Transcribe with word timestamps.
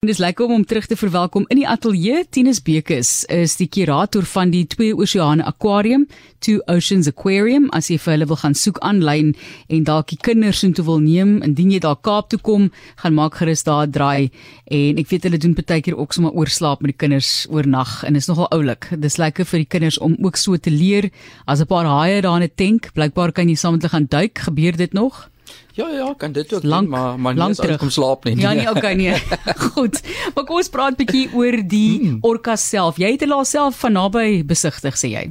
Dis 0.00 0.16
lekker 0.16 0.46
om 0.46 0.54
hom 0.54 0.62
terug 0.64 0.86
te 0.88 0.96
verwelkom 0.96 1.44
in 1.52 1.58
die 1.58 1.66
ateljee. 1.68 2.22
Tinus 2.32 2.62
Bekes 2.64 3.08
is 3.28 3.58
die 3.60 3.66
kurator 3.68 4.24
van 4.24 4.48
die 4.48 4.62
Twee 4.64 4.94
Oseane 4.96 5.44
Aquarium, 5.44 6.06
Two 6.40 6.62
Oceans 6.72 7.10
Aquarium. 7.10 7.66
As 7.76 7.90
jy 7.92 7.98
vir 8.00 8.14
hulle 8.14 8.28
wil 8.30 8.38
gaan 8.40 8.56
soek 8.56 8.78
aanlyn 8.80 9.34
en 9.68 9.82
dalk 9.84 10.08
die 10.14 10.16
kinders 10.16 10.62
soontoe 10.64 10.86
wil 10.86 11.02
neem, 11.04 11.34
indien 11.44 11.74
jy 11.74 11.82
daar 11.84 11.98
Kaap 12.00 12.30
toe 12.32 12.40
kom, 12.40 12.70
gaan 13.02 13.18
maak 13.18 13.36
gerus 13.42 13.66
daar 13.68 13.90
draai. 13.92 14.30
En 14.72 14.96
ek 15.02 15.10
weet 15.10 15.28
hulle 15.28 15.42
doen 15.42 15.52
baie 15.58 15.84
keer 15.84 16.00
ook 16.00 16.16
sommer 16.16 16.32
oorslaap 16.32 16.80
met 16.80 16.94
die 16.94 17.00
kinders 17.04 17.44
oornag 17.52 17.98
en 18.08 18.16
is 18.16 18.30
nogal 18.32 18.48
oulik. 18.56 18.88
Dis 19.04 19.20
lekker 19.20 19.44
vir 19.52 19.66
die 19.66 19.68
kinders 19.76 20.00
om 20.00 20.16
ook 20.16 20.40
so 20.40 20.56
te 20.56 20.72
leer. 20.72 21.10
As 21.44 21.60
'n 21.60 21.68
paar 21.68 21.84
haie 21.84 22.22
daar 22.22 22.40
in 22.40 22.48
'n 22.48 22.56
tank, 22.56 22.94
blykbaar 22.96 23.32
kan 23.32 23.50
jy 23.50 23.54
saam 23.54 23.76
met 23.76 23.82
hulle 23.82 23.92
gaan 23.92 24.08
duik. 24.08 24.38
Gebeur 24.48 24.76
dit 24.76 24.94
nog? 24.94 25.29
Ja 25.78 25.88
ja, 25.88 26.14
kan 26.18 26.32
dit 26.32 26.52
ook 26.54 26.62
lang, 26.62 26.88
doen, 26.88 26.90
maar 26.90 27.18
maar 27.18 27.34
nie 27.34 27.42
as 27.42 27.78
kom 27.78 27.90
slaap 27.90 28.24
nie. 28.24 28.36
Ja 28.40 28.52
nee, 28.52 28.70
okay 28.70 28.94
nee. 28.94 29.14
Goed. 29.70 30.00
Maar 30.34 30.44
kom 30.44 30.56
ons 30.56 30.68
praat 30.68 30.96
bietjie 30.96 31.28
oor 31.34 31.56
die 31.62 32.00
mm. 32.00 32.18
orka 32.26 32.56
self. 32.56 32.98
Jy 32.98 33.14
het 33.14 33.24
hulle 33.24 33.38
alself 33.38 33.78
van 33.84 33.96
naby 33.98 34.42
besigtig 34.46 34.98
sê 34.98 35.14
jy. 35.14 35.24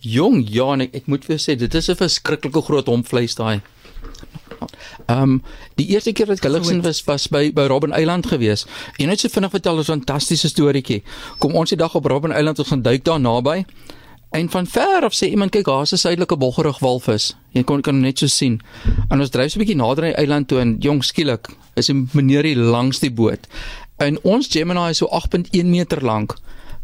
Jong, 0.00 0.40
ja, 0.48 0.70
en 0.72 0.86
ek, 0.86 0.94
ek 1.02 1.10
moet 1.12 1.26
vir 1.28 1.42
sê 1.42 1.58
dit 1.58 1.74
is 1.74 1.90
'n 1.90 1.98
verskriklike 1.98 2.62
groot 2.62 2.86
hompvleis 2.86 3.34
daai. 3.34 3.60
Ehm 5.06 5.22
um, 5.22 5.42
die 5.74 5.86
eerste 5.94 6.12
keer 6.12 6.26
wat 6.26 6.44
ek 6.44 6.52
gesien 6.52 6.82
was 6.84 7.04
was 7.04 7.26
by 7.28 7.50
by 7.52 7.66
Robben 7.66 7.92
Eiland 7.92 8.26
gewees. 8.26 8.66
En 8.98 9.08
net 9.08 9.20
so 9.20 9.28
vinnig 9.28 9.50
vertel 9.50 9.78
'n 9.78 9.84
fantastiese 9.84 10.48
storieetjie. 10.48 11.02
Kom 11.38 11.54
ons 11.54 11.70
die 11.70 11.78
dag 11.78 11.94
op 11.94 12.04
Robben 12.04 12.32
Eiland 12.32 12.58
ons 12.58 12.68
gaan 12.68 12.82
duik 12.82 13.04
daar 13.04 13.20
naby. 13.20 13.64
En 14.30 14.50
van 14.50 14.66
ver 14.66 15.02
af 15.02 15.14
sê 15.14 15.26
iemand 15.26 15.50
kyk 15.50 15.66
daar's 15.66 15.92
'n 15.92 15.96
suidelike 15.96 16.36
bolgerug 16.36 16.78
walvis. 16.78 17.36
Jy 17.50 17.62
kon 17.64 17.80
kan 17.80 18.00
net 18.00 18.18
so 18.18 18.26
sien. 18.26 18.60
En 19.08 19.20
ons 19.20 19.30
dryf 19.30 19.50
so 19.50 19.58
'n 19.58 19.62
bietjie 19.64 19.76
nader 19.76 20.04
aan 20.04 20.10
die 20.10 20.18
eiland 20.18 20.48
toe 20.48 20.60
en 20.60 20.76
jong 20.78 21.04
skielik 21.04 21.48
is 21.74 21.88
'n 21.88 22.08
meneer 22.12 22.44
hier 22.44 22.56
langs 22.56 22.98
die 22.98 23.10
boot. 23.10 23.46
En 23.98 24.22
ons 24.22 24.46
Gemini 24.46 24.88
is 24.88 24.96
so 24.96 25.06
8.1 25.06 25.70
meter 25.70 26.04
lank. 26.04 26.36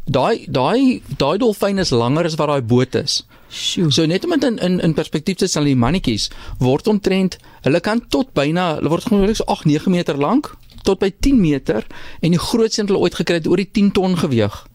Daai 0.05 0.47
daai 0.49 1.03
daai 1.17 1.39
dolfyn 1.39 1.79
is 1.79 1.91
langer 1.91 2.25
as 2.25 2.35
wat 2.35 2.49
daai 2.49 2.63
boot 2.63 2.95
is. 2.95 3.27
Sjoe. 3.49 3.93
So 3.93 4.07
net 4.07 4.25
om 4.25 4.31
dit 4.31 4.45
in 4.45 4.59
in 4.59 4.81
in 4.81 4.95
perspektief 4.95 5.37
te 5.37 5.47
stel, 5.47 5.65
die 5.65 5.77
mannetjies 5.77 6.31
word 6.59 6.87
omtrent, 6.87 7.39
hulle 7.63 7.81
kan 7.81 8.03
tot 8.09 8.33
byna, 8.33 8.75
hulle 8.75 8.89
word 8.89 9.05
gewoonlik 9.05 9.37
so 9.37 9.45
8-9 9.45 9.91
meter 9.91 10.19
lank 10.19 10.55
tot 10.83 10.99
by 10.99 11.11
10 11.21 11.41
meter 11.41 11.87
en 12.21 12.31
die 12.31 12.39
grootste 12.39 12.83
wat 12.83 12.91
hulle 12.91 13.03
ooit 13.03 13.15
gekry 13.15 13.35
het 13.35 13.47
oor 13.47 13.57
die 13.57 13.71
10 13.71 13.93
ton 13.93 14.17
geweg. 14.17 14.67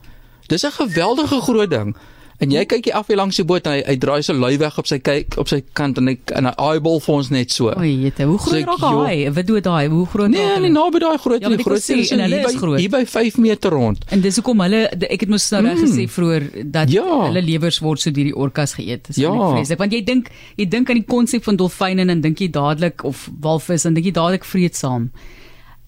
Dis 0.47 0.65
'n 0.65 0.71
geweldige 0.71 1.41
groot 1.41 1.69
ding. 1.69 1.95
En 2.41 2.49
jy 2.49 2.63
kyk 2.65 2.87
hier 2.89 2.95
af 2.97 3.09
hier 3.11 3.19
langs 3.19 3.37
die 3.37 3.43
boot 3.45 3.67
en 3.69 3.75
hy 3.75 3.81
hy 3.85 3.93
draai 4.01 4.23
so 4.25 4.33
lui 4.33 4.55
weg 4.57 4.77
op 4.81 4.87
sy 4.89 4.97
kyk 5.03 5.35
op 5.41 5.49
sy 5.51 5.59
kant 5.77 5.99
en 6.01 6.09
hy 6.09 6.15
en 6.37 6.47
hy 6.49 6.53
eyeball 6.71 6.97
vir 7.05 7.13
ons 7.13 7.29
net 7.33 7.53
so. 7.53 7.69
O, 7.69 7.85
jette, 7.85 8.25
hoe 8.25 8.37
groot 8.41 8.65
raak 8.71 8.81
so, 8.81 9.03
hy? 9.05 9.17
Wat 9.35 9.49
doen 9.51 9.65
daai? 9.67 9.91
Hoe 9.93 10.05
groot 10.09 10.33
nee, 10.33 10.41
raak 10.41 10.57
hy? 10.57 10.63
Nee, 10.65 10.73
naby 10.73 11.01
daai 11.03 11.19
groot, 11.21 11.45
ja, 11.45 11.51
die 11.53 11.61
grootste 11.61 11.99
is 12.01 12.13
en 12.15 12.23
hulle 12.25 12.41
is 12.49 12.57
groot. 12.57 12.79
Hier 12.81 12.93
by 12.93 13.03
5 13.05 13.37
meter 13.45 13.75
rond. 13.77 14.01
En 14.09 14.25
dis 14.25 14.41
hoekom 14.41 14.65
hulle 14.65 14.81
ek 15.05 15.27
het 15.27 15.33
mos 15.35 15.47
nou 15.53 15.61
reg 15.67 15.83
gesê 15.83 16.07
mm. 16.07 16.13
vroeër 16.15 16.49
dat 16.79 16.93
ja. 16.95 17.05
hulle 17.27 17.45
lewers 17.45 17.77
word 17.85 18.01
so 18.01 18.15
deur 18.15 18.31
die 18.31 18.37
orkas 18.47 18.73
geëet. 18.79 19.11
Dis 19.11 19.21
ja. 19.21 19.35
vreeslik 19.37 19.83
want 19.85 19.93
jy 19.93 20.01
dink 20.09 20.33
jy 20.57 20.65
dink 20.71 20.89
aan 20.89 21.03
die 21.03 21.09
konsep 21.13 21.45
van 21.45 21.61
dolfyne 21.61 22.01
en 22.01 22.15
dan 22.15 22.25
dink 22.25 22.41
jy 22.41 22.49
dadelik 22.57 23.05
of 23.05 23.27
walvis 23.45 23.85
en 23.85 23.93
dink 23.97 24.09
jy 24.09 24.17
dadelik 24.17 24.49
vreedsaam. 24.49 25.11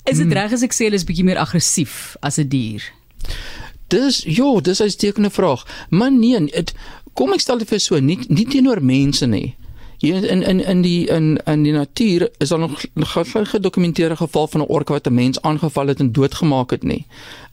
Is 0.05 0.19
dit 0.19 0.27
mm. 0.27 0.38
reg 0.38 0.53
as 0.53 0.69
ek 0.69 0.77
sê 0.77 0.85
hulle 0.85 1.01
is 1.01 1.07
bietjie 1.07 1.25
meer 1.25 1.41
aggressief 1.41 2.13
as 2.21 2.38
'n 2.38 2.45
dier? 2.53 2.85
Dis 3.94 4.23
ja, 4.25 4.49
dis 4.61 4.81
'n 4.81 4.89
stekende 4.89 5.30
vraag. 5.30 5.66
Maar 5.89 6.11
nee, 6.11 6.39
dit 6.39 6.73
kom 7.13 7.33
ek 7.33 7.44
stel 7.45 7.58
dit 7.61 7.69
vir 7.69 7.80
so 7.80 8.00
nie 8.00 8.19
nie 8.27 8.45
teenoor 8.45 8.81
mense 8.81 9.25
nie. 9.25 9.55
Hier 9.97 10.23
in 10.23 10.41
in 10.41 10.59
in 10.66 10.81
die 10.81 11.08
in 11.08 11.38
in 11.45 11.63
die 11.63 11.73
natuur 11.73 12.30
is 12.38 12.49
daar 12.49 12.59
nog 12.59 12.86
geen 12.94 13.45
gedokumenteerde 13.45 14.16
geval 14.16 14.47
van 14.47 14.61
'n 14.61 14.67
orka 14.67 14.94
wat 14.94 15.08
'n 15.08 15.13
mens 15.13 15.41
aangeval 15.41 15.88
het 15.88 16.00
en 16.00 16.11
doodgemaak 16.11 16.69
het 16.72 16.83
nie. 16.83 17.05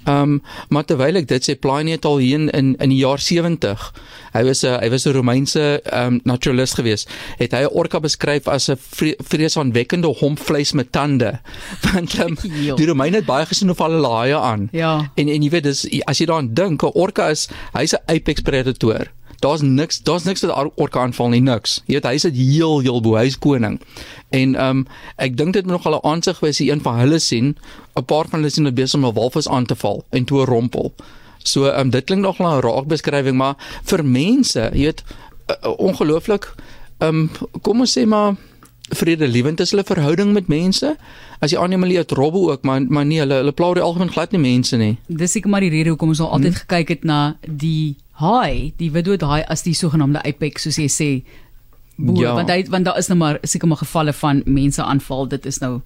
Ehm 0.05 0.23
um, 0.23 0.43
maar 0.69 0.85
terwyl 0.85 1.15
ek 1.15 1.29
dit 1.29 1.51
sê 1.51 1.59
Pliny 1.59 1.91
het 1.91 2.05
al 2.05 2.19
hier 2.19 2.55
in 2.55 2.77
in 2.77 2.89
die 2.89 2.99
jaar 2.99 3.19
70. 3.19 3.93
Hy 4.33 4.45
was 4.45 4.63
'n 4.65 4.81
hy 4.81 4.89
was 4.91 5.05
'n 5.07 5.13
Romeinse 5.13 5.83
ehm 5.83 6.07
um, 6.07 6.21
naturalist 6.25 6.75
geweest. 6.75 7.09
Het 7.37 7.53
hy 7.53 7.63
'n 7.63 7.73
orka 7.73 8.01
beskryf 8.01 8.49
as 8.49 8.71
'n 8.71 8.79
vreesaanwekkende 9.19 10.07
hompvleis 10.07 10.73
met 10.73 10.93
tande. 10.93 11.41
Want 11.93 12.19
um, 12.25 12.37
die 12.77 12.87
Romeine 12.87 13.17
het 13.17 13.27
baie 13.27 13.47
gesien 13.47 13.71
of 13.71 13.79
hulle 13.79 14.01
laaie 14.01 14.37
aan. 14.37 14.69
Ja. 14.73 15.13
En 15.15 15.29
en 15.29 15.43
jy 15.43 15.51
weet 15.51 15.65
dis 15.65 15.89
as 16.05 16.19
jy 16.19 16.27
daaraan 16.27 16.55
dink, 16.55 16.83
'n 16.83 16.91
orka 16.95 17.29
is 17.29 17.49
hy's 17.73 17.93
'n 17.93 18.03
apex 18.07 18.41
predator 18.41 19.11
daar's 19.41 19.61
niks 19.61 20.01
daar's 20.05 20.25
niks 20.25 20.43
wat 20.45 20.73
orka 20.75 21.01
aanval 21.01 21.29
nie 21.29 21.41
niks. 21.41 21.81
Jy 21.87 21.99
weet 21.99 22.09
hy's 22.09 22.27
dit 22.29 22.37
heel 22.37 22.81
heel 22.85 23.01
bo 23.05 23.17
hy's 23.17 23.39
koning. 23.39 23.81
En 24.31 24.55
ehm 24.55 24.83
um, 24.83 24.87
ek 25.17 25.37
dink 25.37 25.57
dit 25.57 25.67
moet 25.67 25.79
nog 25.79 25.87
al 25.87 25.99
'n 25.99 26.07
aansig 26.13 26.41
wees 26.41 26.61
die 26.61 26.71
een 26.71 26.83
van 26.83 26.99
hulle 26.99 27.19
sien 27.19 27.57
'n 27.97 28.05
paar 28.05 28.29
van 28.29 28.41
hulle 28.41 28.51
sien 28.51 28.65
hulle 28.65 28.77
besig 28.77 29.01
om 29.01 29.07
'n 29.07 29.15
walvis 29.15 29.49
aan 29.49 29.67
te 29.67 29.77
val 29.77 30.05
en 30.11 30.25
toe 30.25 30.45
rompel. 30.45 30.93
So 31.43 31.67
ehm 31.67 31.81
um, 31.81 31.91
dit 31.91 32.05
klink 32.05 32.23
nog 32.23 32.39
na 32.39 32.57
'n 32.57 32.61
raak 32.61 32.87
beskrywing 32.87 33.37
maar 33.37 33.57
vir 33.85 34.05
mense 34.05 34.71
jy 34.73 34.85
weet 34.85 35.03
uh, 35.49 35.57
uh, 35.65 35.79
ongelooflik 35.79 36.55
ehm 36.99 37.09
um, 37.09 37.31
kom 37.63 37.81
ons 37.81 37.99
sê 37.99 38.07
maar 38.07 38.37
vrede 38.97 39.29
liewend 39.29 39.61
is 39.61 39.71
hulle 39.75 39.85
verhouding 39.87 40.33
met 40.33 40.49
mense 40.49 40.95
as 41.41 41.53
jy 41.53 41.59
aanneem 41.61 41.83
hulle 41.87 41.99
het 42.01 42.13
robbe 42.17 42.39
ook 42.53 42.63
maar 42.69 42.83
maar 42.89 43.07
nee 43.07 43.21
hulle 43.23 43.41
hulle 43.43 43.53
pla 43.57 43.73
oor 43.73 43.81
die 43.81 43.87
algemeen 43.87 44.13
glad 44.13 44.33
nie 44.33 44.43
mense 44.43 44.77
nie 44.77 44.97
dis 45.07 45.37
seker 45.37 45.51
maar 45.51 45.65
die 45.65 45.73
rede 45.73 45.95
hoekom 45.95 46.15
ons 46.15 46.21
al 46.21 46.33
altyd 46.37 46.55
hmm. 46.55 46.63
gekyk 46.65 46.95
het 46.97 47.05
na 47.05 47.21
die 47.47 47.97
haai, 48.21 48.73
die 48.77 48.91
widow 48.93 49.17
haai 49.29 49.43
as 49.49 49.65
die 49.65 49.75
sogenaamde 49.75 50.23
apex 50.29 50.67
soos 50.67 50.79
jy 50.81 50.89
sê 50.93 51.11
boer 52.07 52.23
ja. 52.23 52.35
want 52.35 52.51
hy 52.51 52.65
want 52.71 52.85
daar 52.85 52.99
is 52.99 53.09
nou 53.09 53.19
maar 53.19 53.39
seker 53.43 53.69
maar 53.69 53.83
gevalle 53.83 54.13
van 54.13 54.43
mense 54.45 54.83
aanval. 54.83 55.29
Dit 55.29 55.47
is 55.47 55.59
nou 55.59 55.81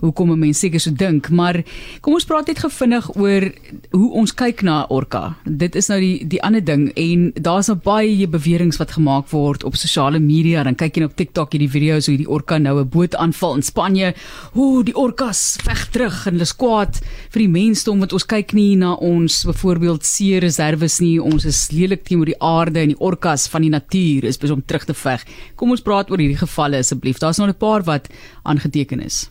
hoekom 0.00 0.32
'n 0.32 0.38
mens 0.38 0.58
seker 0.58 0.80
so 0.80 0.90
dink. 0.90 1.30
Maar 1.30 1.62
kom 2.00 2.14
ons 2.14 2.24
praat 2.24 2.46
net 2.46 2.58
gevinnig 2.58 3.16
oor 3.16 3.52
hoe 3.90 4.12
ons 4.12 4.34
kyk 4.34 4.62
na 4.62 4.86
orka 4.88 5.36
dit 5.58 5.76
is 5.78 5.88
nou 5.90 5.98
die 6.00 6.26
die 6.28 6.40
ander 6.44 6.62
ding 6.64 6.88
en 6.98 7.28
daar's 7.34 7.68
nou 7.70 7.76
baie 7.84 8.26
beweringe 8.30 8.78
wat 8.80 8.94
gemaak 8.96 9.28
word 9.32 9.64
op 9.66 9.76
sosiale 9.78 10.20
media. 10.22 10.62
Dan 10.66 10.76
kyk 10.78 10.98
jy 10.98 11.08
op 11.08 11.16
TikTok 11.18 11.54
hierdie 11.54 11.70
video's 11.72 12.08
hoe 12.10 12.16
die 12.20 12.28
orka 12.28 12.58
nou 12.58 12.78
'n 12.80 12.88
boot 12.88 13.14
aanval 13.16 13.56
in 13.56 13.62
Spanje. 13.62 14.14
Hoe 14.52 14.84
die 14.84 14.94
orkas 14.94 15.58
veg 15.62 15.88
terug 15.90 16.26
en 16.26 16.32
hulle 16.34 16.44
skwaad 16.46 17.00
vir 17.30 17.40
die 17.40 17.48
mensdom 17.48 17.98
want 17.98 18.12
ons 18.12 18.26
kyk 18.26 18.52
nie 18.52 18.76
na 18.76 18.94
ons 18.94 19.44
byvoorbeeld 19.44 20.04
see 20.04 20.38
reserves 20.38 21.00
nie. 21.00 21.18
Ons 21.18 21.44
is 21.44 21.70
lelik 21.70 22.04
teenoor 22.04 22.26
die 22.26 22.40
aarde 22.40 22.80
en 22.80 22.88
die 22.88 23.00
orkas 23.00 23.48
van 23.48 23.62
die 23.62 23.70
natuur 23.70 24.24
is 24.24 24.38
besom 24.38 24.62
terug 24.66 24.84
te 24.84 24.94
veg 24.94 25.24
Kom 25.58 25.74
ons 25.74 25.82
praat 25.82 26.10
oor 26.10 26.22
hierdie 26.22 26.38
gevalle 26.38 26.78
asseblief. 26.78 27.18
Daar's 27.18 27.38
nog 27.38 27.50
'n 27.50 27.58
paar 27.58 27.82
wat 27.82 28.08
aangeteken 28.42 29.02
is. 29.02 29.28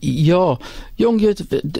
Ja, 0.00 0.58
jong 1.00 1.22
jy 1.22 1.30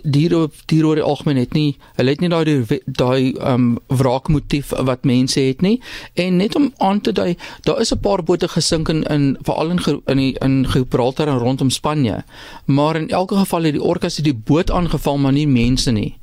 diere 0.08 0.46
diere 0.70 0.86
oor 0.88 0.96
die 0.96 1.04
algemeen 1.04 1.36
het 1.36 1.52
nie 1.52 1.74
hulle 1.98 2.14
het 2.14 2.22
nie 2.24 2.30
daai 2.32 2.78
daai 2.86 3.34
um, 3.44 3.74
wraakmotief 3.92 4.70
wat 4.88 5.04
mense 5.04 5.36
het 5.44 5.60
nie 5.60 5.82
en 6.16 6.38
net 6.40 6.56
om 6.56 6.70
aan 6.80 7.02
te 7.04 7.12
dui 7.12 7.34
daar 7.68 7.80
is 7.84 7.92
'n 7.92 8.00
paar 8.00 8.22
bote 8.24 8.48
gesink 8.48 8.88
in 8.88 9.02
in 9.04 9.36
veral 9.44 9.70
in 9.70 9.80
in 10.06 10.16
die, 10.16 10.34
in 10.40 10.64
Gibraltar 10.66 11.28
en 11.28 11.38
rondom 11.44 11.70
Spanje 11.70 12.24
maar 12.64 12.96
in 12.96 13.10
elke 13.10 13.36
geval 13.36 13.62
het 13.62 13.72
die 13.72 13.82
orkas 13.82 14.16
die 14.16 14.34
boot 14.34 14.70
aangeval 14.70 15.18
maar 15.18 15.32
nie 15.32 15.46
mense 15.46 15.90
nie 15.90 16.16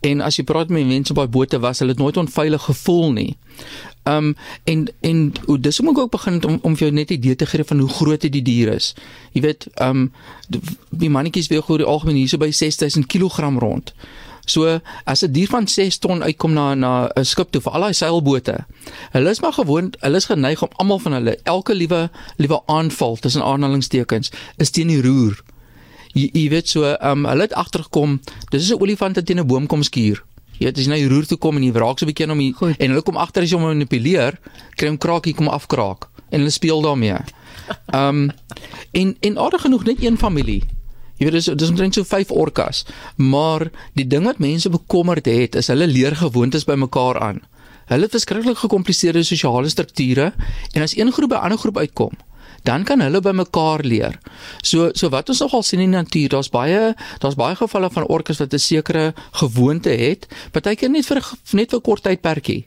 en 0.00 0.20
as 0.20 0.36
jy 0.36 0.44
praat 0.44 0.68
met 0.68 0.86
mense 0.86 1.10
op 1.10 1.16
daai 1.16 1.28
bote 1.28 1.58
was 1.58 1.78
hulle 1.78 1.90
het 1.90 2.00
nooit 2.00 2.16
onveilig 2.16 2.62
gevoel 2.62 3.12
nie 3.12 3.36
Ehm 4.04 4.16
um, 4.16 4.36
en 4.64 4.88
en 5.00 5.32
hoe 5.44 5.60
dis 5.60 5.80
moet 5.80 5.96
ek 5.96 5.98
ook 5.98 6.10
begin 6.10 6.44
om 6.44 6.58
om 6.62 6.76
vir 6.76 6.86
jou 6.86 6.92
net 6.92 7.10
'n 7.10 7.12
idee 7.12 7.36
te 7.36 7.46
gee 7.46 7.64
van 7.64 7.78
hoe 7.78 7.88
groot 7.88 8.20
die 8.20 8.42
dier 8.42 8.72
is. 8.72 8.94
Jy 9.32 9.40
weet, 9.40 9.66
ehm 9.74 9.90
um, 9.90 10.12
die 10.90 11.10
mannetjies 11.10 11.48
weeg 11.48 11.68
oor 11.68 11.78
die 11.78 11.86
algemeen 11.86 12.16
hierso 12.16 12.36
by 12.36 12.50
6000 12.50 13.06
kg 13.06 13.58
rond. 13.58 13.94
So 14.46 14.80
as 15.04 15.22
'n 15.22 15.32
dier 15.32 15.48
van 15.48 15.68
6 15.68 15.98
ton 15.98 16.22
uitkom 16.22 16.52
na 16.52 16.74
na 16.74 17.08
'n 17.16 17.24
skip 17.24 17.50
toe 17.50 17.60
vir 17.60 17.72
al 17.72 17.80
daai 17.80 17.92
seilbote. 17.92 18.66
Hulle 19.10 19.30
is 19.30 19.40
maar 19.40 19.52
gewoond, 19.52 19.96
hulle 20.00 20.16
is 20.16 20.24
geneig 20.24 20.62
om 20.62 20.68
almal 20.76 20.98
van 20.98 21.12
hulle 21.12 21.38
elke 21.42 21.74
liewe 21.74 22.10
liewe 22.36 22.62
aanval 22.66 23.16
tussen 23.16 23.42
aanhalingstekens 23.42 24.30
is 24.56 24.70
teen 24.70 24.88
die 24.88 25.02
roer. 25.02 25.42
Jy, 26.12 26.30
jy 26.32 26.48
weet 26.48 26.68
so, 26.68 26.84
ehm 26.84 27.10
um, 27.10 27.24
hulle 27.24 27.42
het 27.42 27.54
agtergekom, 27.54 28.20
dis 28.50 28.70
'n 28.70 28.80
olifant 28.80 29.16
wat 29.16 29.26
teen 29.26 29.40
'n 29.40 29.46
boom 29.46 29.66
kom 29.66 29.82
skuur. 29.82 30.24
Jy 30.58 30.66
weet 30.66 30.78
as 30.78 30.86
jy 30.86 30.90
na 30.90 31.00
die 31.00 31.08
roer 31.10 31.26
toe 31.26 31.38
kom 31.38 31.56
en 31.56 31.64
jy 31.66 31.72
raak 31.72 31.98
so 31.98 32.06
'n 32.06 32.12
bietjie 32.12 32.30
om 32.30 32.38
die, 32.38 32.54
en 32.78 32.90
hulle 32.90 33.02
kom 33.02 33.16
agter 33.16 33.42
as 33.42 33.50
jy 33.50 33.58
hom 33.58 33.66
manipuleer, 33.66 34.38
kry 34.76 34.88
hom 34.88 34.98
kraakie 34.98 35.34
kom 35.34 35.48
afkraak 35.48 36.08
en 36.30 36.40
hulle 36.40 36.50
speel 36.50 36.82
daarmee. 36.82 37.18
Ehm 37.92 38.08
um, 38.08 38.30
en 38.92 39.16
en 39.20 39.38
aardig 39.38 39.60
genoeg 39.60 39.84
net 39.84 40.02
een 40.02 40.18
familie. 40.18 40.62
Jy 41.18 41.26
weet 41.26 41.32
dis 41.38 41.46
dis 41.46 41.70
omtrent 41.70 41.94
so 41.94 42.04
5 42.04 42.30
orkas, 42.30 42.84
maar 43.16 43.70
die 43.94 44.06
ding 44.06 44.24
wat 44.24 44.38
mense 44.42 44.70
bekommerd 44.70 45.26
het 45.30 45.54
is 45.54 45.70
hulle 45.70 45.86
leer 45.86 46.16
gewoontes 46.16 46.66
by 46.66 46.74
mekaar 46.74 47.18
aan. 47.18 47.42
Hulle 47.86 48.08
het 48.08 48.16
verskriklik 48.16 48.58
gekompliseerde 48.58 49.22
sosiale 49.22 49.68
strukture 49.68 50.32
en 50.72 50.82
as 50.82 50.96
een 50.96 51.12
groep 51.12 51.30
by 51.30 51.36
'n 51.36 51.44
ander 51.46 51.58
groep 51.58 51.78
uitkom, 51.78 52.14
dan 52.64 52.84
kan 52.84 53.00
hulle 53.00 53.20
by 53.20 53.32
mekaar 53.36 53.84
leer. 53.84 54.18
So 54.62 54.90
so 54.94 55.10
wat 55.12 55.28
ons 55.28 55.40
nogal 55.44 55.62
sien 55.62 55.80
in 55.80 55.92
die 55.92 55.98
natuur, 55.98 56.28
daar's 56.36 56.50
baie 56.50 56.94
daar's 57.20 57.36
baie 57.36 57.56
gevalle 57.56 57.90
van 57.92 58.06
orkas 58.08 58.40
wat 58.40 58.54
'n 58.54 58.58
sekere 58.58 59.14
gewoonte 59.32 59.90
het, 59.90 60.26
partykeer 60.52 60.90
net 60.90 61.06
vir 61.06 61.22
net 61.52 61.70
vir 61.70 61.80
kort 61.80 62.02
tydperkie 62.02 62.64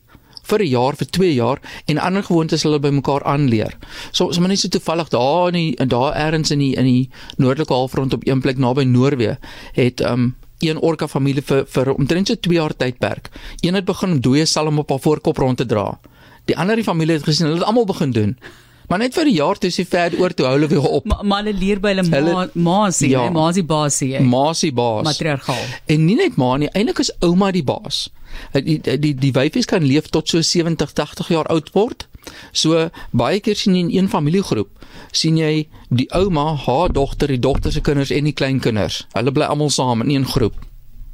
vir 0.48 0.62
'n 0.64 0.70
jaar 0.72 0.96
vir 0.96 1.08
2 1.08 1.34
jaar 1.34 1.60
en 1.88 1.98
ander 1.98 2.24
gewoontes 2.24 2.64
hulle 2.64 2.80
by 2.80 2.90
mekaar 2.90 3.24
aanleer. 3.24 3.74
So 4.12 4.32
so 4.32 4.40
maar 4.40 4.50
net 4.50 4.60
so 4.60 4.68
toevallig 4.68 5.10
daar 5.10 5.48
in 5.48 5.54
die, 5.54 5.88
daar 5.88 6.14
elders 6.14 6.52
in 6.52 6.60
die 6.60 6.76
in 6.76 6.86
die 6.86 7.10
noordelike 7.38 7.74
halfrond 7.74 8.14
op 8.14 8.28
een 8.28 8.42
plek 8.42 8.58
naby 8.58 8.84
Noorwe 8.84 9.38
het 9.74 10.02
um 10.02 10.36
een 10.60 10.78
orka 10.78 11.08
familie 11.08 11.42
vir 11.42 11.66
vir 11.66 11.94
omtrent 11.94 12.28
so 12.28 12.36
2 12.36 12.56
jaar 12.56 12.76
tydperk. 12.76 13.30
Een 13.62 13.74
het 13.74 13.86
begin 13.86 14.22
dooie 14.22 14.46
salm 14.46 14.80
op 14.80 14.90
haar 14.90 15.00
voorkop 15.00 15.38
rond 15.38 15.58
te 15.58 15.66
dra. 15.66 16.00
Die 16.46 16.58
ander 16.58 16.76
die 16.76 16.84
familie 16.84 17.14
het 17.14 17.24
gesien, 17.24 17.46
hulle 17.46 17.60
het 17.60 17.68
almal 17.68 17.86
begin 17.86 18.12
doen. 18.12 18.38
Maar 18.88 19.00
net 19.00 19.13
vir 19.13 19.25
'n 19.25 19.34
jaar 19.34 19.57
toe 19.57 19.69
is 19.69 19.75
die 19.75 19.86
ver 19.86 20.12
oor 20.19 20.34
toe 20.34 20.45
hou 20.45 20.56
hulle 20.56 20.68
weer 20.68 20.88
op. 20.88 21.06
Maar 21.06 21.25
ma 21.25 21.38
hulle 21.42 21.54
leer 21.54 21.80
by 21.80 21.94
hulle 21.94 22.04
ma 22.10 22.48
ma 22.54 22.92
sien, 22.92 23.10
ja, 23.10 23.30
ma 23.30 23.50
is 23.50 23.56
die 23.56 23.63
baas 23.63 24.00
hier. 24.00 24.22
Ma 24.22 24.50
is 24.50 24.60
die 24.60 24.72
baas. 24.72 25.04
Matriargaal. 25.04 25.66
En 25.86 26.06
nie 26.06 26.16
net 26.16 26.36
ma 26.38 26.57
nie, 26.57 26.69
eintlik 26.72 27.00
is 27.00 27.12
ouma 27.19 27.51
die 27.51 27.63
baas. 27.63 28.10
Die 28.54 28.80
die 28.80 29.00
die, 29.00 29.13
die 29.16 29.31
wyfies 29.31 29.66
kan 29.66 29.84
leef 29.84 30.07
tot 30.10 30.30
so 30.30 30.42
70, 30.42 30.94
80 30.94 31.28
jaar 31.28 31.45
oud 31.45 31.69
word. 31.74 32.07
So 32.51 32.89
baie 33.12 33.39
keer 33.39 33.56
sien 33.56 33.75
jy 33.75 33.81
in 33.81 33.92
een 33.92 34.10
familiegroep 34.10 34.69
sien 35.12 35.38
jy 35.40 35.68
die 35.90 36.07
ouma, 36.16 36.54
haar 36.66 36.92
dogter, 36.94 37.31
die 37.31 37.40
dogter 37.42 37.74
se 37.74 37.81
kinders 37.81 38.12
en 38.13 38.28
die 38.28 38.36
kleinkinders. 38.36 39.04
Hulle 39.16 39.33
bly 39.33 39.48
almal 39.48 39.72
saam 39.74 40.04
in 40.06 40.13
een 40.16 40.28
groep. 40.28 40.57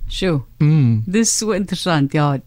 Sjoe. 0.09 0.41
Mm. 0.59 1.03
Dis 1.05 1.37
so 1.37 1.55
interessant. 1.55 2.13
Ja. 2.13 2.37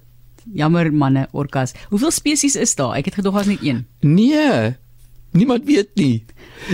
Jammer 0.55 0.93
manne, 0.95 1.27
orkas. 1.35 1.75
Hoeveel 1.91 2.13
spesies 2.15 2.55
is 2.57 2.75
daar? 2.79 2.95
Ek 3.01 3.11
het 3.11 3.19
gedog 3.19 3.35
daar's 3.35 3.51
net 3.51 3.65
een. 3.67 3.87
Nee. 4.01 4.77
Niemand 5.31 5.65
weet 5.65 5.89
nie. 5.95 6.25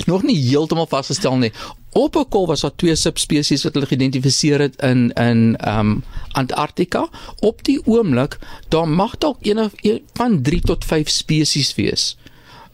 Nog 0.05 0.23
nie 0.23 0.37
heeltemal 0.37 0.87
vasgestel 0.87 1.37
nie. 1.37 1.53
Op 1.93 2.17
'n 2.17 2.29
kol 2.29 2.47
was 2.47 2.61
daar 2.61 2.75
twee 2.77 2.95
subspesies 2.95 3.63
wat 3.63 3.75
hulle 3.75 3.87
geïdentifiseer 3.87 4.61
het 4.61 4.83
in 4.83 5.13
in 5.13 5.57
ehm 5.57 5.79
um, 5.79 6.05
Antarktika. 6.33 7.09
Op 7.41 7.65
die 7.65 7.81
oomblik, 7.87 8.39
daar 8.69 8.89
mag 8.89 9.19
dalk 9.19 9.37
een 9.41 9.59
of 9.59 9.73
een 9.81 10.03
van 10.13 10.43
3 10.43 10.61
tot 10.61 10.85
5 10.85 11.09
spesies 11.09 11.75
wees. 11.75 12.17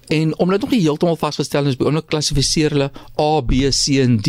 En 0.06 0.38
omdat 0.38 0.60
nog 0.60 0.70
nie 0.70 0.80
heeltemal 0.80 1.16
vasgestel 1.16 1.66
is, 1.66 1.76
beoomlik 1.76 2.06
klassifiseer 2.06 2.70
hulle 2.70 2.90
A, 3.20 3.40
B, 3.40 3.52
C 3.70 3.86
en 3.86 4.20
D. 4.20 4.28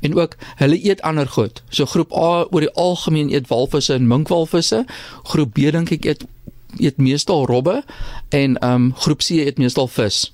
En 0.00 0.14
ook 0.14 0.36
hulle 0.56 0.88
eet 0.88 1.02
ander 1.02 1.28
goed. 1.28 1.62
So 1.68 1.84
groep 1.84 2.12
A 2.12 2.46
oor 2.50 2.60
die 2.60 2.72
algemeen 2.72 3.32
eet 3.32 3.48
walvisse 3.48 3.94
en 3.94 4.06
minkwalvisse. 4.06 4.84
Groep 5.22 5.52
B 5.52 5.70
dink 5.70 5.90
ek 5.90 6.04
eet 6.04 6.24
eet 6.78 6.96
meestal 6.96 7.46
robbe 7.46 7.84
en 8.28 8.58
ehm 8.58 8.72
um, 8.72 8.94
groep 8.94 9.18
C 9.18 9.30
eet 9.30 9.58
meestal 9.58 9.88
vis 9.88 10.33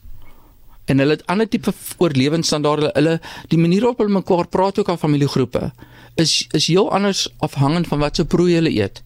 en 0.85 0.99
hulle 0.99 1.17
het 1.19 1.27
ander 1.27 1.49
tipe 1.49 1.73
oorlewingsstandaarde 1.99 2.91
hulle 2.95 3.21
die 3.49 3.59
manier 3.59 3.81
waarop 3.81 3.99
hulle 3.99 4.19
mekaar 4.19 4.49
praat 4.49 4.79
ook 4.79 4.89
aan 4.89 4.99
familiegroepe 4.99 5.73
is 6.15 6.47
is 6.51 6.67
heel 6.67 6.91
anders 6.93 7.29
afhangend 7.39 7.87
van 7.87 7.99
wat 7.99 8.17
se 8.17 8.25
prooi 8.25 8.55
hulle 8.55 8.71
eet. 8.71 9.03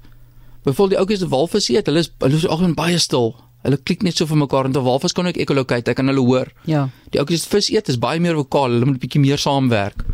Byvoorbeeld 0.64 0.90
die 0.90 0.98
ouetjies 0.98 1.20
wat 1.20 1.30
walvis 1.30 1.68
eet, 1.68 1.86
hulle 1.86 1.98
is 2.04 2.10
hulle 2.18 2.36
is 2.40 2.46
algemeen 2.48 2.74
baie 2.74 2.98
stil. 2.98 3.34
Hulle 3.64 3.76
klik 3.76 4.02
net 4.04 4.16
so 4.16 4.28
vir 4.28 4.40
mekaar 4.40 4.68
en 4.68 4.72
te 4.72 4.82
walvis 4.84 5.12
kan 5.12 5.28
ook 5.28 5.40
ekolokate, 5.40 5.92
ek 5.92 6.00
kan 6.00 6.08
hulle 6.08 6.24
hoor. 6.24 6.52
Ja. 6.68 6.88
Die 7.12 7.20
ouetjies 7.20 7.46
wat 7.46 7.58
vis 7.58 7.70
eet 7.74 7.88
is 7.92 8.00
baie 8.00 8.20
meer 8.20 8.36
vokaal, 8.40 8.76
hulle 8.76 8.88
moet 8.88 8.96
'n 8.96 9.04
bietjie 9.04 9.20
meer 9.20 9.40
saamwerk. 9.40 10.04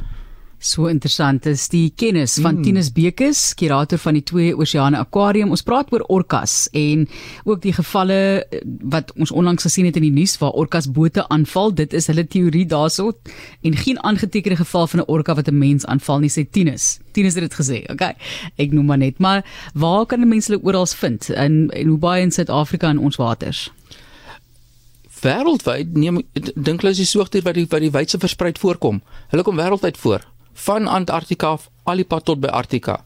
So 0.60 0.90
interessant 0.92 1.46
is 1.48 1.62
die 1.72 1.86
kennis 1.96 2.34
van 2.36 2.58
mm. 2.58 2.64
Tinus 2.66 2.90
Bekes, 2.92 3.38
kurator 3.56 3.96
van 4.02 4.18
die 4.18 4.22
Twee 4.28 4.50
Oseane 4.52 4.98
Aquarium. 5.00 5.54
Ons 5.56 5.62
praat 5.64 5.88
oor 5.88 6.02
orkas 6.12 6.66
en 6.76 7.06
ook 7.48 7.62
die 7.64 7.72
gevalle 7.72 8.18
eh, 8.44 8.58
wat 8.92 9.08
ons 9.16 9.32
onlangs 9.32 9.64
gesien 9.64 9.86
het 9.88 9.96
in 9.96 10.04
die 10.04 10.12
nuus 10.12 10.34
waar 10.42 10.52
orkas 10.60 10.90
bote 10.92 11.24
aanval. 11.32 11.72
Dit 11.78 11.96
is 11.96 12.10
hulle 12.12 12.26
teorie 12.28 12.66
daarso 12.68 13.14
en 13.64 13.78
geen 13.80 14.02
aangetekende 14.04 14.58
geval 14.60 14.84
van 14.92 15.00
'n 15.00 15.08
orka 15.08 15.34
wat 15.34 15.48
'n 15.48 15.58
mens 15.58 15.86
aanval 15.86 16.20
nie, 16.20 16.28
sê 16.28 16.44
Tinus. 16.44 17.00
Tinus 17.12 17.34
het 17.34 17.48
dit 17.48 17.54
gesê. 17.56 17.88
Okay. 17.88 18.12
Ek 18.56 18.72
noem 18.72 18.86
maar 18.86 18.98
net, 18.98 19.18
maar 19.18 19.44
waar 19.72 20.06
kan 20.06 20.28
mense 20.28 20.52
hulle 20.52 20.64
oral 20.64 20.86
vind 20.86 21.30
in 21.30 21.70
en 21.70 21.86
hoe 21.86 21.98
baie 21.98 22.22
in 22.22 22.30
Suid-Afrika 22.30 22.90
in 22.90 22.98
ons 22.98 23.16
waters? 23.16 23.72
Wêreldwyd 25.22 25.96
neem 25.96 26.22
dink 26.54 26.80
hulle 26.80 26.92
is 26.92 26.96
die 26.96 27.06
soogdier 27.06 27.42
wat 27.42 27.54
die 27.54 27.66
wat 27.70 27.80
die 27.80 27.90
wydse 27.90 28.18
verspreid 28.18 28.58
voorkom. 28.58 29.00
Hulle 29.28 29.42
kom 29.42 29.56
wêreldwyd 29.56 29.96
voor 29.96 30.20
van 30.54 30.88
Antarktika 30.88 31.46
af 31.46 31.68
al 31.84 31.96
die 31.96 32.04
pad 32.04 32.24
tot 32.24 32.40
by 32.40 32.48
Arktika. 32.48 33.00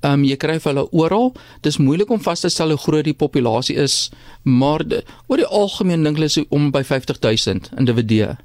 Ehm 0.00 0.12
um, 0.12 0.24
jy 0.24 0.36
kry 0.40 0.56
hulle 0.64 0.86
oral. 0.96 1.34
Dis 1.60 1.76
moeilik 1.76 2.10
om 2.10 2.20
vas 2.24 2.40
te 2.40 2.48
stel 2.48 2.72
hoe 2.72 2.78
groot 2.80 3.04
die 3.04 3.14
populasie 3.14 3.76
is, 3.76 4.10
maar 4.42 4.86
de, 4.88 5.02
oor 5.28 5.36
die 5.36 5.46
algemeen 5.46 6.04
dink 6.04 6.16
hulle 6.16 6.30
is 6.30 6.38
om 6.48 6.70
by 6.70 6.82
50000 6.82 7.70
individue. 7.76 8.36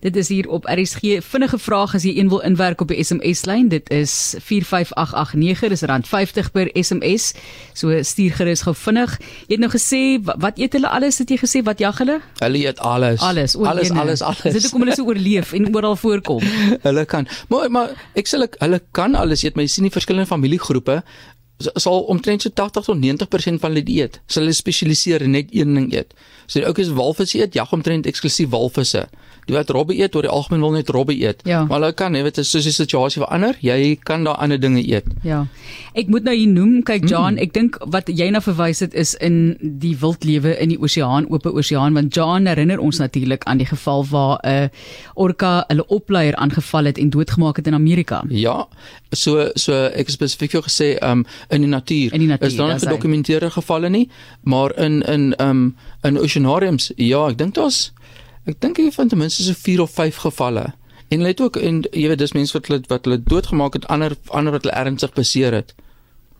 Dit 0.00 0.16
is 0.16 0.28
hier 0.28 0.48
op 0.48 0.64
RSG. 0.64 1.18
Vinnige 1.26 1.58
vraag 1.58 1.94
as 1.94 2.04
jy 2.06 2.12
een 2.18 2.28
wil 2.30 2.38
inwerk 2.46 2.80
op 2.80 2.92
die 2.92 3.02
SMS 3.02 3.44
lyn. 3.50 3.68
Dit 3.68 3.90
is 3.90 4.34
45889. 4.38 5.68
Dis 5.68 5.82
rand 5.90 6.06
50 6.08 6.50
per 6.54 6.70
SMS. 6.72 7.32
So 7.74 8.02
stuur 8.02 8.36
gerus 8.38 8.62
gou 8.62 8.74
vinnig. 8.78 9.16
Jy 9.48 9.56
het 9.56 9.64
nou 9.64 9.70
gesê 9.72 10.02
wat 10.22 10.60
eet 10.62 10.76
hulle 10.78 10.88
alles? 10.88 11.18
Het 11.18 11.34
jy 11.34 11.40
gesê 11.42 11.64
wat 11.66 11.82
jag 11.82 11.98
hulle? 11.98 12.20
Hulle 12.38 12.62
eet 12.62 12.78
alles. 12.78 13.20
Alles, 13.20 13.56
alles, 13.56 13.90
alles, 13.90 14.22
alles. 14.22 14.54
Dit 14.54 14.68
hoekom 14.68 14.86
hulle 14.86 14.94
so 14.94 15.08
oorleef 15.10 15.52
en 15.58 15.66
oral 15.74 15.98
voorkom. 15.98 16.46
hulle 16.88 17.04
kan. 17.04 17.26
Maar 17.50 17.70
maar 17.70 17.96
ek 18.14 18.30
sê 18.30 18.38
hulle 18.38 18.80
kan 18.94 19.18
alles 19.18 19.42
eet, 19.42 19.58
maar 19.58 19.66
jy 19.66 19.74
sien 19.74 19.90
die 19.90 19.94
verskillende 19.94 20.30
familiegroepe 20.30 21.02
sal 21.58 22.00
omtrent 22.00 22.42
so 22.42 22.50
80 22.54 22.84
tot 22.84 23.00
90% 23.02 23.62
van 23.62 23.72
hulle 23.74 23.84
eet. 23.86 24.20
Sal 24.26 24.42
hulle 24.46 24.54
spesialiseer 24.54 25.24
en 25.26 25.34
net 25.34 25.50
een 25.50 25.74
ding 25.74 25.92
eet. 25.92 26.14
So 26.46 26.60
die 26.60 26.66
ouppies 26.66 26.92
walvis 26.94 27.34
eet, 27.34 27.54
jag 27.54 27.72
omtrent 27.72 28.06
eksklusief 28.06 28.52
walvisse 28.54 29.08
die 29.48 29.56
wat 29.56 29.70
robbe 29.72 29.96
eet 29.96 30.16
oor 30.16 30.26
die 30.26 30.32
algemeen 30.32 30.62
wil 30.64 30.74
net 30.76 30.90
robbe 30.92 31.14
eet. 31.16 31.40
Ja. 31.48 31.62
Maar 31.64 31.80
hulle 31.80 31.96
kan, 31.96 32.16
jy 32.16 32.24
weet, 32.26 32.40
soos 32.44 32.66
die 32.68 32.74
situasie 32.74 33.22
verander, 33.22 33.56
jy 33.64 33.96
kan 34.06 34.26
daar 34.26 34.40
ander 34.44 34.60
dinge 34.60 34.82
eet. 34.84 35.08
Ja. 35.26 35.44
Ek 35.98 36.10
moet 36.12 36.26
nou 36.28 36.34
hier 36.36 36.50
noem, 36.52 36.78
kyk 36.86 37.08
John, 37.08 37.36
mm. 37.36 37.44
ek 37.46 37.54
dink 37.56 37.78
wat 37.94 38.10
jy 38.12 38.28
na 38.34 38.42
verwys 38.44 38.82
het 38.84 38.94
is 38.98 39.14
in 39.24 39.56
die 39.60 39.94
wildlewe 39.98 40.54
in 40.60 40.74
die 40.74 40.78
oseaan, 40.80 41.28
oop 41.32 41.48
oseaan, 41.48 41.96
want 41.96 42.14
John 42.16 42.48
herinner 42.50 42.82
ons 42.84 43.00
natuurlik 43.00 43.46
aan 43.48 43.62
die 43.62 43.68
geval 43.68 44.04
waar 44.12 44.38
'n 44.44 44.68
uh, 44.68 44.68
orka 45.14 45.64
hulle 45.68 45.86
opleier 45.86 46.36
aangeval 46.36 46.92
het 46.92 46.98
en 46.98 47.10
doodgemaak 47.10 47.56
het 47.56 47.66
in 47.66 47.74
Amerika. 47.74 48.22
Ja. 48.28 48.68
So 49.12 49.50
so 49.54 49.72
ek 49.72 50.10
spesifiek 50.12 50.52
vir 50.52 50.62
gesê 50.62 50.88
um 51.02 51.24
in 51.48 51.60
die 51.60 51.70
natuur. 51.70 52.12
In 52.12 52.20
die 52.20 52.28
natuur 52.28 52.46
is 52.46 52.56
daar 52.56 52.72
nie 52.72 52.78
gedokumenteerde 52.78 53.50
gevalle 53.50 53.88
nie, 53.88 54.08
maar 54.42 54.76
in 54.76 55.02
in 55.02 55.34
um 55.40 55.76
in 56.02 56.18
oceanariums, 56.18 56.92
ja, 56.96 57.28
ek 57.28 57.38
dink 57.38 57.54
daar's 57.54 57.92
Ek 58.48 58.56
dink 58.64 58.78
jy 58.80 58.88
vind 58.94 59.12
ten 59.12 59.20
minste 59.20 59.44
so 59.44 59.52
4 59.52 59.82
of 59.84 59.90
5 59.92 60.22
gevalle. 60.24 60.70
En 61.08 61.20
hulle 61.20 61.34
het 61.34 61.40
ook 61.40 61.58
en 61.60 61.82
jy 61.92 62.08
weet 62.08 62.20
dis 62.22 62.32
mense 62.36 62.54
wat 62.56 62.68
hulle 62.68 62.80
wat 62.88 63.04
hulle 63.04 63.20
doodgemaak 63.20 63.76
het, 63.76 63.86
ander 63.92 64.16
ander 64.32 64.56
wat 64.56 64.64
hulle 64.64 64.76
ernstig 64.76 65.12
beseer 65.16 65.56
het. 65.56 65.74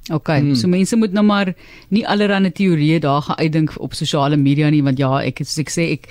OK, 0.09 0.31
hmm. 0.33 0.55
so 0.57 0.71
mense 0.73 0.97
moet 0.97 1.13
nou 1.13 1.25
maar 1.27 1.53
nie 1.93 2.07
allerlei 2.09 2.53
teorieë 2.53 3.03
daar 3.05 3.27
gaan 3.27 3.37
uitdink 3.37 3.75
op 3.77 3.97
sosiale 3.97 4.39
media 4.41 4.71
nie 4.73 4.81
want 4.85 5.01
ja, 5.01 5.11
ek 5.21 5.43
soos 5.43 5.61
ek 5.61 5.73
sê 5.75 5.85
ek 5.99 6.09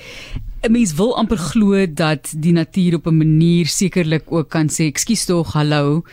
'n 0.68 0.74
mens 0.74 0.94
wil 0.98 1.16
amper 1.18 1.38
glo 1.38 1.86
dat 1.86 2.30
die 2.34 2.54
natuur 2.54 3.00
op 3.00 3.08
'n 3.08 3.18
manier 3.18 3.66
sekerlik 3.66 4.30
ook 4.30 4.50
kan 4.50 4.70
sê 4.70 4.86
ekskuus 4.86 5.26
tog, 5.26 5.54
hallo. 5.54 6.04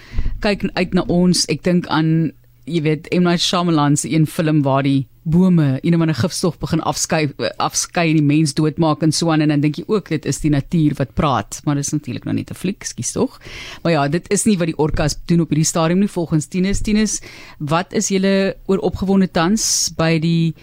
Kyk 0.41 0.65
uit 0.73 0.95
na 0.95 1.05
ons. 1.09 1.45
Ek 1.49 1.63
dink 1.63 1.87
aan 1.87 2.33
jy 2.65 2.81
weet 2.85 3.09
M. 3.13 3.27
Night 3.27 3.43
Shyamalan 3.45 3.97
se 3.97 4.11
een 4.11 4.27
film 4.27 4.63
waar 4.63 4.83
die 4.83 5.07
bome 5.25 5.79
een 5.81 5.95
of 5.95 6.01
ander 6.01 6.17
gifstof 6.17 6.59
begin 6.61 6.83
afskei 6.85 7.33
afskei 7.57 8.11
en 8.11 8.19
die 8.19 8.25
mens 8.25 8.53
doodmaak 8.55 9.03
en 9.03 9.13
so 9.13 9.31
aan 9.33 9.41
en 9.41 9.49
dan 9.55 9.63
dink 9.65 9.79
jy 9.81 9.85
ook 9.89 10.09
dit 10.13 10.27
is 10.29 10.43
die 10.43 10.53
natuur 10.53 10.97
wat 10.99 11.15
praat 11.17 11.61
maar 11.65 11.79
dit 11.81 11.85
is 11.85 11.93
natuurlik 11.93 12.25
nog 12.25 12.35
net 12.35 12.51
'n 12.51 12.55
fliek 12.55 12.85
skus 12.85 13.13
tog. 13.13 13.41
Maar 13.83 13.93
ja 13.93 14.09
dit 14.09 14.31
is 14.31 14.45
nie 14.45 14.59
wat 14.59 14.67
die 14.67 14.79
orkas 14.79 15.17
doen 15.27 15.41
op 15.41 15.49
hierdie 15.49 15.65
stadium 15.65 15.99
nie. 15.99 16.09
Volgens 16.09 16.47
Tinus 16.47 16.81
Tinus 16.81 17.21
wat 17.59 17.93
is 17.93 18.09
julle 18.09 18.57
oor 18.67 18.79
opgewonde 18.79 19.31
tans 19.31 19.93
by 19.97 20.19
die 20.19 20.55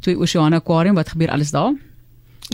twee 0.00 0.18
Oceana 0.18 0.56
Aquarium? 0.56 0.94
Wat 0.94 1.08
gebeur 1.08 1.30
alles 1.30 1.50
daar 1.50 1.89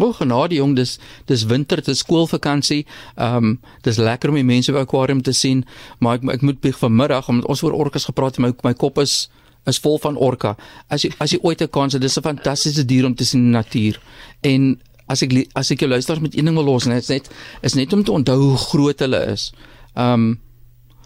O, 0.00 0.12
genade 0.12 0.54
jong, 0.54 0.74
dis 0.76 0.98
dis 1.24 1.44
winter, 1.48 1.80
dis 1.82 1.98
skoolvakansie. 2.04 2.84
Ehm 3.16 3.36
um, 3.36 3.58
dis 3.82 3.96
lekker 3.96 4.28
om 4.28 4.36
die 4.36 4.44
mense 4.44 4.72
by 4.72 4.84
aquarium 4.84 5.22
te 5.22 5.32
sien, 5.32 5.64
maar 5.98 6.18
ek 6.18 6.28
ek 6.36 6.42
moet 6.42 6.60
bieg 6.60 6.78
vanmiddag 6.78 7.28
omdat 7.28 7.48
ons 7.48 7.62
oor 7.62 7.72
orkas 7.72 8.04
gepraat 8.04 8.36
het, 8.36 8.44
my 8.44 8.52
my 8.62 8.74
kop 8.74 8.98
is 8.98 9.28
is 9.66 9.80
vol 9.82 9.98
van 9.98 10.16
orka. 10.16 10.54
As 10.92 11.04
jy 11.04 11.12
as 11.18 11.32
jy 11.32 11.38
ooit 11.42 11.62
'n 11.62 11.68
kans 11.68 11.92
het, 11.92 12.02
dis 12.02 12.18
'n 12.18 12.22
fantastiese 12.22 12.84
dier 12.84 13.06
om 13.06 13.14
te 13.14 13.24
sien 13.24 13.40
in 13.40 13.52
die 13.52 13.56
natuur. 13.58 14.00
En 14.42 14.80
as 15.08 15.22
ek 15.22 15.32
as 15.54 15.70
ek 15.70 15.80
jou 15.80 15.88
luisteraars 15.88 16.22
met 16.22 16.36
een 16.36 16.44
ding 16.44 16.56
wil 16.56 16.64
los, 16.64 16.84
net 16.84 17.02
is 17.02 17.08
net 17.08 17.30
is 17.62 17.74
net 17.74 17.92
om 17.92 18.04
te 18.04 18.12
onthou 18.12 18.38
hoe 18.38 18.56
groot 18.56 18.98
hulle 18.98 19.26
is. 19.32 19.52
Ehm 19.94 20.12
um, 20.12 20.40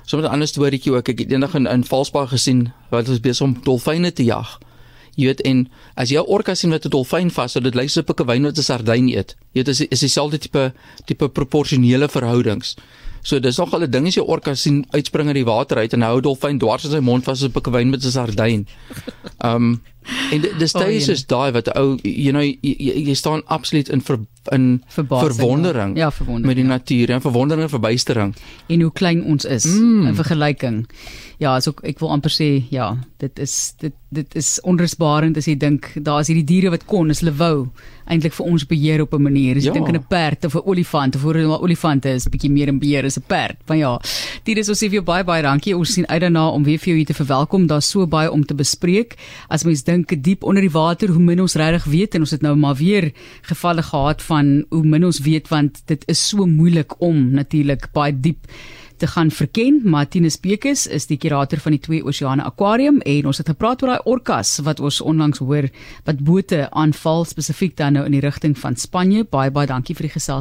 sommer 0.05 0.29
'n 0.29 0.33
ander 0.33 0.49
storieetjie 0.49 0.93
ook. 0.93 1.09
Ek 1.09 1.19
het 1.19 1.31
eendag 1.31 1.55
in 1.55 1.67
in 1.67 1.85
Valsbaai 1.85 2.27
gesien 2.27 2.73
wat 2.91 3.09
ons 3.09 3.21
besig 3.21 3.47
om 3.47 3.57
dolfyne 3.63 4.13
te 4.13 4.25
jag. 4.25 4.59
Jy 5.21 5.29
weet 5.29 5.43
en 5.49 5.67
as 6.01 6.09
jy 6.13 6.21
'n 6.21 6.33
orka 6.33 6.55
sien 6.55 6.73
wat 6.73 6.87
'n 6.87 6.91
dolfyn 6.91 7.31
vashou, 7.31 7.61
dit 7.63 7.75
lyk 7.75 7.91
soos 7.91 8.03
'n 8.05 8.09
pikke 8.09 8.25
wyn 8.25 8.43
wat 8.49 8.57
'n 8.59 8.63
sardyn 8.63 9.09
eet. 9.09 9.37
Jy 9.53 9.61
weet 9.61 9.69
is 9.69 9.81
is 9.81 10.01
dieselfde 10.01 10.39
tipe 10.39 10.73
tipe 11.07 11.29
proporsionele 11.29 12.09
verhoudings. 12.09 12.77
So 13.23 13.39
dis 13.39 13.59
nog 13.59 13.75
al 13.75 13.83
'n 13.83 13.91
ding 13.91 14.07
as 14.07 14.15
jy 14.17 14.23
orka 14.23 14.55
sien 14.55 14.85
uitspring 14.91 15.29
uit 15.29 15.35
die 15.35 15.45
water 15.45 15.77
uit 15.77 15.93
en 15.93 16.03
hou 16.03 16.17
'n 16.17 16.23
dolfyn 16.23 16.59
dwars 16.59 16.85
in 16.85 16.91
sy 16.91 17.01
mond 17.01 17.25
vas 17.25 17.39
soos 17.39 17.49
'n 17.49 17.53
pikke 17.53 17.71
wyn 17.71 17.91
met 17.91 18.05
'n 18.05 18.11
sardyn. 18.11 18.67
Um 19.45 19.83
en 20.33 20.41
dis 20.59 20.73
daai 20.73 20.97
is 20.97 21.27
daai 21.27 21.53
wat 21.53 21.69
ou 21.77 21.99
you 22.03 22.31
know 22.33 22.41
jy, 22.43 22.59
jy, 22.63 22.95
jy 23.11 23.15
staan 23.15 23.43
absoluut 23.47 23.89
in 23.89 24.01
ver, 24.01 24.19
in 24.53 24.83
Verbasing, 24.89 25.33
verwondering 25.35 25.97
ja. 25.97 26.05
Ja, 26.05 26.11
verwondering, 26.11 26.47
met 26.47 26.57
die 26.57 26.65
ja. 26.65 26.71
natuur 26.71 27.11
en 27.11 27.21
verwondering 27.21 27.63
en 27.63 27.69
verbuistering. 27.71 28.35
en 28.69 28.81
hoe 28.81 28.93
klein 28.93 29.25
ons 29.25 29.45
is 29.45 29.65
Mm. 29.65 30.07
in 30.07 30.15
vergelyking. 30.15 30.87
Ja, 31.39 31.61
so 31.61 31.73
ek 31.83 31.99
wil 32.01 32.11
amper 32.11 32.31
sê 32.31 32.65
ja, 32.71 32.97
dit 33.19 33.39
is 33.39 33.75
dit 33.79 33.93
dit 34.13 34.35
is 34.35 34.59
onrusbarend 34.67 35.37
as 35.37 35.47
jy 35.47 35.55
dink 35.57 35.93
daar 36.03 36.21
is 36.21 36.27
hierdie 36.29 36.45
diere 36.45 36.71
wat 36.71 36.85
kon, 36.87 37.11
as 37.11 37.21
hulle 37.21 37.33
wou 37.39 37.69
eintlik 38.11 38.33
vir 38.35 38.47
ons 38.47 38.65
beheer 38.67 39.01
op 39.03 39.15
'n 39.15 39.23
manier. 39.23 39.57
As 39.57 39.63
jy 39.65 39.69
Ja. 39.69 39.75
dink 39.75 39.89
aan 39.89 39.95
'n 39.97 40.07
perd 40.09 40.45
of 40.45 40.55
'n 40.57 40.63
olifant 40.65 41.15
of 41.17 41.25
'n 41.25 41.47
olifant 41.47 42.05
is 42.05 42.27
bietjie 42.29 42.51
meer 42.51 42.69
in 42.69 42.79
beheer 42.79 43.05
as 43.05 43.17
'n 43.19 43.23
perd. 43.27 43.57
Maar 43.69 43.77
ja, 43.77 44.01
dit 44.45 44.57
is 44.59 44.69
ons 44.69 44.79
sê 44.79 44.87
vir 44.89 44.95
jou 45.01 45.05
baie 45.05 45.25
baie 45.25 45.43
dankie. 45.43 45.77
Ons 45.77 45.93
sien 45.93 46.07
uit 46.09 46.21
daarna 46.21 46.49
om 46.51 46.65
weer 46.65 46.79
vir 46.79 46.87
jou 46.89 46.97
hier 46.97 47.07
te 47.07 47.15
verwelkom. 47.15 47.67
Daar's 47.67 47.89
so 47.91 48.07
baie 48.07 48.31
om 48.31 48.45
te 48.45 48.55
bespreek. 48.55 49.17
As 49.49 49.65
mens 49.65 49.83
dink 49.91 50.15
diep 50.25 50.45
onder 50.47 50.65
die 50.65 50.73
water 50.73 51.11
hoe 51.11 51.23
min 51.23 51.43
ons 51.43 51.59
regtig 51.59 51.89
weet 51.91 52.15
en 52.15 52.27
ons 52.27 52.35
het 52.35 52.45
nou 52.47 52.55
maar 52.59 52.79
weer 52.79 53.11
gevalle 53.49 53.83
gehad 53.83 54.23
van 54.23 54.61
hoe 54.71 54.85
min 54.85 55.09
ons 55.09 55.23
weet 55.27 55.51
want 55.51 55.83
dit 55.91 56.07
is 56.11 56.29
so 56.33 56.47
moeilik 56.47 56.95
om 57.03 57.31
natuurlik 57.35 57.91
baie 57.97 58.15
diep 58.15 58.47
te 59.01 59.09
gaan 59.09 59.31
verken. 59.31 59.81
Martinus 59.85 60.37
Bekes 60.41 60.87
is 60.87 61.09
die 61.09 61.17
kurator 61.17 61.61
van 61.65 61.73
die 61.73 61.81
Twee 61.81 62.05
Oseane 62.05 62.45
Aquarium 62.45 63.01
en 63.09 63.31
ons 63.31 63.41
het 63.41 63.49
gepraat 63.49 63.83
oor 63.83 63.95
daai 63.95 64.09
orkas 64.13 64.59
wat 64.67 64.81
ons 64.85 65.01
onlangs 65.01 65.41
hoor 65.41 65.71
wat 66.09 66.21
bote 66.25 66.67
aanval 66.71 67.25
spesifiek 67.29 67.79
dan 67.81 67.97
nou 67.97 68.05
in 68.09 68.19
die 68.19 68.25
rigting 68.25 68.59
van 68.59 68.77
Spanje. 68.77 69.25
Baie 69.25 69.51
baie 69.51 69.71
dankie 69.71 69.97
vir 69.97 70.11
die 70.11 70.17
gesels. 70.19 70.39